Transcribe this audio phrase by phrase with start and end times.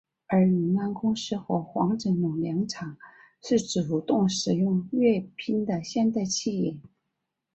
[0.25, 2.97] 而永安公司和黄振龙凉茶
[3.43, 6.75] 是主动使用粤拼的现代企业。